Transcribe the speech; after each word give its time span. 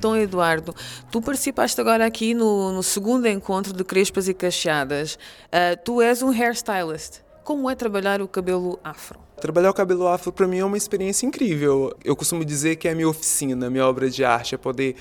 Dom 0.00 0.16
Eduardo, 0.16 0.74
tu 1.10 1.20
participaste 1.20 1.78
agora 1.78 2.06
aqui 2.06 2.32
no, 2.32 2.72
no 2.72 2.82
segundo 2.82 3.28
encontro 3.28 3.72
de 3.74 3.84
Crespas 3.84 4.28
e 4.28 4.34
Cacheadas. 4.34 5.16
Uh, 5.46 5.76
tu 5.84 6.00
és 6.00 6.22
um 6.22 6.30
hairstylist. 6.30 7.20
Como 7.44 7.68
é 7.68 7.74
trabalhar 7.74 8.22
o 8.22 8.28
cabelo 8.28 8.80
afro? 8.82 9.20
Trabalhar 9.40 9.70
o 9.70 9.74
cabelo 9.74 10.08
afro 10.08 10.32
para 10.32 10.46
mim 10.46 10.58
é 10.58 10.64
uma 10.64 10.76
experiência 10.76 11.26
incrível. 11.26 11.94
Eu 12.02 12.16
costumo 12.16 12.44
dizer 12.46 12.76
que 12.76 12.88
é 12.88 12.92
a 12.92 12.94
minha 12.94 13.08
oficina, 13.08 13.68
minha 13.68 13.86
obra 13.86 14.08
de 14.08 14.24
arte, 14.24 14.54
é 14.54 14.58
poder 14.58 14.96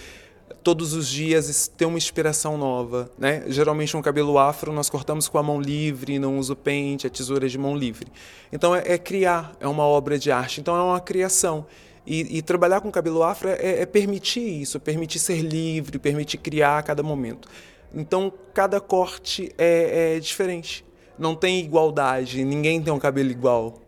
todos 0.63 0.93
os 0.93 1.07
dias 1.07 1.71
ter 1.77 1.85
uma 1.85 1.97
inspiração 1.97 2.57
nova, 2.57 3.09
né? 3.17 3.43
Geralmente 3.47 3.95
um 3.95 4.01
cabelo 4.01 4.37
afro 4.37 4.73
nós 4.73 4.89
cortamos 4.89 5.29
com 5.29 5.37
a 5.37 5.43
mão 5.43 5.61
livre, 5.61 6.19
não 6.19 6.37
uso 6.37 6.55
pente, 6.55 7.07
a 7.07 7.09
tesoura 7.09 7.45
é 7.45 7.49
de 7.49 7.57
mão 7.57 7.77
livre. 7.77 8.07
Então 8.51 8.75
é, 8.75 8.83
é 8.85 8.97
criar, 8.97 9.53
é 9.61 9.67
uma 9.67 9.83
obra 9.83 10.19
de 10.19 10.29
arte. 10.29 10.59
Então 10.59 10.75
é 10.75 10.81
uma 10.81 10.99
criação. 10.99 11.65
E, 12.11 12.39
e 12.39 12.41
trabalhar 12.41 12.81
com 12.81 12.89
cabelo 12.89 13.21
afro 13.21 13.49
é, 13.49 13.81
é, 13.81 13.85
permitir 13.85 14.61
isso, 14.61 14.79
permitir 14.79 15.19
ser 15.19 15.43
livre, 15.43 15.99
permitir 15.99 16.39
criar 16.39 16.79
a 16.79 16.81
cada 16.81 17.03
momento. 17.03 17.47
Então 17.93 18.33
cada 18.51 18.81
corte 18.81 19.53
é, 19.59 20.15
é 20.15 20.19
diferente. 20.19 20.83
Não 21.19 21.35
tem 21.35 21.59
igualdade, 21.59 22.43
ninguém 22.43 22.81
tem 22.81 22.91
um 22.91 22.97
cabelo 22.97 23.29
igual. 23.29 23.79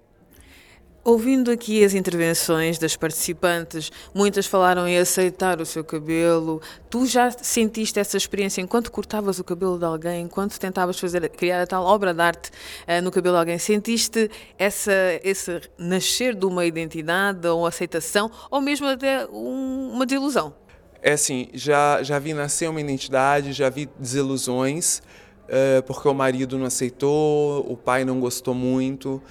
Ouvindo 1.04 1.50
aqui 1.50 1.84
as 1.84 1.96
intervenções 1.96 2.78
das 2.78 2.96
participantes, 2.96 3.92
muitas 4.14 4.46
falaram 4.46 4.88
em 4.88 5.00
aceitar 5.00 5.60
o 5.60 5.66
seu 5.66 5.84
cabelo. 5.84 6.62
Tu 6.92 7.08
já 7.08 7.32
sentiste 7.32 8.00
essa 8.00 8.16
experiência 8.16 8.62
enquanto 8.62 8.92
cortavas 8.92 9.40
o 9.40 9.44
cabelo 9.44 9.80
de 9.80 9.86
alguém, 9.86 10.22
enquanto 10.22 10.60
tentavas 10.60 11.00
fazer 11.00 11.28
criar 11.30 11.64
a 11.64 11.66
tal 11.66 11.84
obra 11.86 12.14
de 12.14 12.22
arte 12.22 12.52
uh, 12.88 13.02
no 13.02 13.10
cabelo 13.10 13.36
de 13.36 13.40
alguém? 13.40 13.58
Sentiste 13.58 14.30
essa 14.60 14.92
esse 15.24 15.62
nascer 15.76 16.36
de 16.36 16.46
uma 16.46 16.68
identidade 16.68 17.48
ou 17.48 17.66
aceitação 17.66 18.30
ou 18.52 18.62
mesmo 18.62 18.86
até 18.86 19.26
um, 19.26 19.94
uma 19.94 20.06
desilusão? 20.06 20.54
É 21.02 21.14
assim, 21.14 21.48
já 21.52 22.04
já 22.04 22.20
vi 22.20 22.32
nascer 22.32 22.70
uma 22.70 22.80
identidade, 22.80 23.54
já 23.54 23.72
vi 23.72 23.90
desilusões. 23.98 25.02
Uh, 25.48 25.84
porque 25.84 26.08
o 26.08 26.14
marido 26.14 26.58
não 26.58 26.68
aceitou, 26.68 27.66
o 27.70 27.76
pai 27.76 28.06
não 28.06 28.22
gostou 28.22 28.54
muito, 28.54 29.22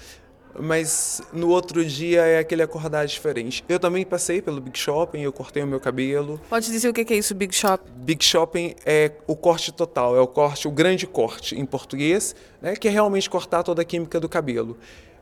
mas 0.58 1.22
no 1.32 1.48
outro 1.48 1.84
dia 1.84 2.22
é 2.22 2.38
aquele 2.38 2.62
acordar 2.62 3.06
diferente. 3.06 3.64
Eu 3.68 3.78
também 3.78 4.04
passei 4.04 4.42
pelo 4.42 4.60
Big 4.60 4.78
Shopping, 4.78 5.20
eu 5.20 5.32
cortei 5.32 5.62
o 5.62 5.66
meu 5.66 5.80
cabelo. 5.80 6.40
Pode 6.48 6.66
dizer 6.66 6.88
o 6.88 6.92
que 6.92 7.12
é 7.12 7.16
isso, 7.16 7.34
Big 7.34 7.54
Shopping? 7.54 7.90
Big 7.96 8.24
Shopping 8.24 8.74
é 8.84 9.12
o 9.26 9.36
corte 9.36 9.72
total, 9.72 10.16
é 10.16 10.20
o 10.20 10.26
corte, 10.26 10.66
o 10.66 10.70
grande 10.70 11.06
corte 11.06 11.58
em 11.58 11.64
português, 11.64 12.34
né, 12.60 12.74
que 12.74 12.88
é 12.88 12.90
realmente 12.90 13.28
cortar 13.28 13.62
toda 13.62 13.82
a 13.82 13.84
química 13.84 14.18
do 14.18 14.28
cabelo. 14.28 14.76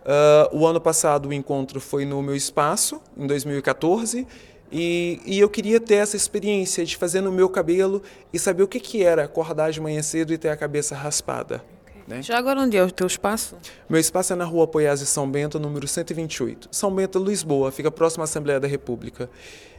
Uh, 0.04 0.56
o 0.56 0.66
ano 0.66 0.80
passado 0.80 1.28
o 1.28 1.32
encontro 1.32 1.80
foi 1.80 2.04
no 2.04 2.22
meu 2.22 2.34
espaço, 2.34 3.00
em 3.16 3.26
2014, 3.26 4.26
e, 4.70 5.20
e, 5.24 5.38
eu 5.38 5.48
queria 5.48 5.80
ter 5.80 5.94
essa 5.94 6.14
experiência 6.14 6.84
de 6.84 6.94
fazer 6.94 7.22
no 7.22 7.32
meu 7.32 7.48
cabelo 7.48 8.02
e 8.32 8.38
saber 8.38 8.62
o 8.62 8.68
que, 8.68 8.78
que 8.78 9.02
era 9.02 9.24
acordar 9.24 9.70
de 9.70 9.80
manhã 9.80 10.02
cedo 10.02 10.32
e 10.32 10.36
ter 10.36 10.50
a 10.50 10.56
cabeça 10.56 10.94
raspada. 10.94 11.64
Né? 12.08 12.22
Já 12.22 12.38
agora, 12.38 12.58
onde 12.58 12.74
é 12.74 12.82
o 12.82 12.90
teu 12.90 13.06
espaço? 13.06 13.54
Meu 13.86 14.00
espaço 14.00 14.32
é 14.32 14.36
na 14.36 14.46
rua 14.46 14.66
Poiás 14.66 15.00
de 15.00 15.04
São 15.04 15.30
Bento, 15.30 15.60
número 15.60 15.86
128. 15.86 16.68
São 16.72 16.90
Bento, 16.90 17.22
Lisboa, 17.22 17.70
fica 17.70 17.90
próximo 17.90 18.22
à 18.22 18.24
Assembleia 18.24 18.58
da 18.58 18.66
República. 18.66 19.28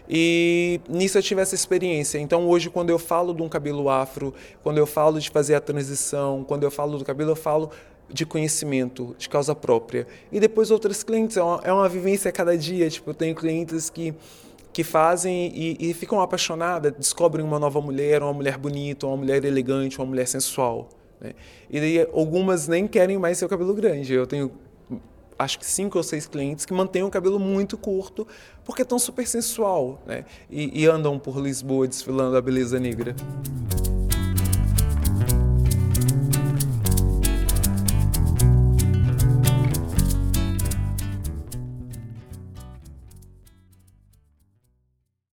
E 0.08 0.80
nisso 0.88 1.18
eu 1.18 1.24
tive 1.24 1.42
essa 1.42 1.56
experiência. 1.56 2.20
Então 2.20 2.48
hoje, 2.48 2.70
quando 2.70 2.92
eu 2.92 3.00
falo 3.00 3.34
de 3.34 3.42
um 3.42 3.50
cabelo 3.50 3.90
afro, 3.90 4.32
quando 4.62 4.78
eu 4.78 4.86
falo 4.86 5.20
de 5.20 5.28
fazer 5.32 5.56
a 5.56 5.60
transição, 5.60 6.44
quando 6.48 6.64
eu 6.64 6.70
falo 6.70 7.00
do 7.00 7.04
cabelo, 7.04 7.32
eu 7.32 7.36
falo 7.36 7.72
de 8.08 8.28
conhecimento, 8.28 9.16
de 9.18 9.28
causa 9.28 9.56
própria. 9.56 10.06
E 10.32 10.40
depois 10.40 10.70
outros 10.70 11.02
clientes, 11.02 11.36
é 11.36 11.42
uma, 11.42 11.62
é 11.64 11.74
uma 11.74 11.90
vivência 11.90 12.30
a 12.30 12.32
cada 12.32 12.56
dia. 12.56 12.88
Tipo, 12.92 13.10
eu 13.10 13.14
tenho 13.16 13.34
clientes 13.34 13.90
que 13.90 14.14
que 14.72 14.84
fazem 14.84 15.52
e, 15.56 15.90
e, 15.90 15.94
ficam 15.96 16.22
apaixonadas, 16.22 16.94
descobrem 16.96 17.44
uma 17.44 17.58
nova 17.58 17.82
mulher, 17.82 18.22
uma 18.22 18.32
mulher 18.32 18.56
bonita, 18.56 19.08
uma 19.08 19.18
mulher 19.18 19.44
elegante, 19.44 19.98
uma 19.98 20.06
mulher 20.06 20.28
sensual. 20.28 20.88
Né? 21.20 21.34
E 21.70 21.80
daí 21.80 22.00
algumas 22.14 22.68
nem 22.68 22.88
querem 22.88 23.18
mais 23.18 23.38
seu 23.38 23.50
cabelo 23.50 23.74
grande. 23.74 24.14
Eu 24.14 24.28
tenho 24.28 24.52
acho 25.38 25.58
que 25.58 25.66
cinco 25.66 25.98
ou 25.98 26.04
seis 26.04 26.28
clientes 26.28 26.66
que 26.66 26.74
mantêm 26.74 27.02
o 27.04 27.10
cabelo 27.10 27.40
muito 27.40 27.78
curto 27.78 28.28
porque 28.66 28.82
estão 28.82 29.00
super 29.00 29.26
sensual 29.26 30.04
né? 30.06 30.26
e, 30.50 30.82
e 30.84 30.86
andam 30.86 31.18
por 31.18 31.40
Lisboa 31.40 31.88
desfilando 31.88 32.36
a 32.36 32.42
beleza 32.42 32.78
negra. 32.78 33.16